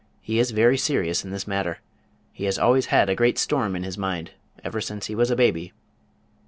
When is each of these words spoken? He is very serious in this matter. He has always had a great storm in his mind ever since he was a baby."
He 0.19 0.39
is 0.39 0.49
very 0.49 0.79
serious 0.79 1.23
in 1.23 1.29
this 1.29 1.45
matter. 1.45 1.77
He 2.33 2.45
has 2.45 2.57
always 2.57 2.87
had 2.87 3.07
a 3.07 3.13
great 3.13 3.37
storm 3.37 3.75
in 3.75 3.83
his 3.83 3.99
mind 3.99 4.31
ever 4.63 4.81
since 4.81 5.05
he 5.05 5.13
was 5.13 5.29
a 5.29 5.35
baby." 5.35 5.73